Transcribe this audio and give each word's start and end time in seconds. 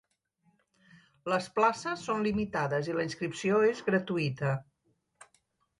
Les 1.33 1.49
places 1.59 2.07
són 2.09 2.25
limitades 2.29 2.91
i 2.93 2.97
la 2.99 3.07
inscripció 3.09 3.61
és 3.73 3.87
gratuïta. 3.93 4.57